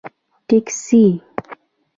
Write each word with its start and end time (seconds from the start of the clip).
🚖 0.03 0.03
ټکسي 0.47 1.03